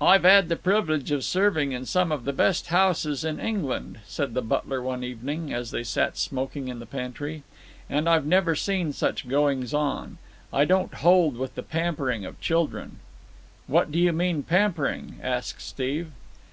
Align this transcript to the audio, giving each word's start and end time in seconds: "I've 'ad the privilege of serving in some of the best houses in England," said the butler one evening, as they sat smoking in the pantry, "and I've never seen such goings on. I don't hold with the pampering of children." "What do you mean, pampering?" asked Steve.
"I've 0.00 0.24
'ad 0.24 0.48
the 0.48 0.54
privilege 0.54 1.10
of 1.10 1.24
serving 1.24 1.72
in 1.72 1.84
some 1.84 2.12
of 2.12 2.24
the 2.24 2.32
best 2.32 2.68
houses 2.68 3.24
in 3.24 3.40
England," 3.40 3.98
said 4.06 4.32
the 4.32 4.42
butler 4.42 4.80
one 4.80 5.02
evening, 5.02 5.52
as 5.52 5.72
they 5.72 5.82
sat 5.82 6.16
smoking 6.16 6.68
in 6.68 6.78
the 6.78 6.86
pantry, 6.86 7.42
"and 7.88 8.08
I've 8.08 8.24
never 8.26 8.54
seen 8.54 8.92
such 8.92 9.28
goings 9.28 9.74
on. 9.74 10.18
I 10.52 10.64
don't 10.66 10.94
hold 10.94 11.36
with 11.36 11.56
the 11.56 11.64
pampering 11.64 12.24
of 12.24 12.40
children." 12.40 13.00
"What 13.66 13.90
do 13.90 13.98
you 13.98 14.12
mean, 14.12 14.44
pampering?" 14.44 15.18
asked 15.20 15.60
Steve. 15.66 16.12